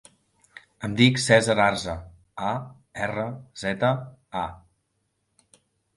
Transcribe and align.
Em 0.87 0.93
dic 1.01 1.19
Cèsar 1.25 1.57
Arza: 1.65 1.95
a, 2.53 2.53
erra, 3.09 3.29
zeta, 3.65 3.95
a. 4.45 4.49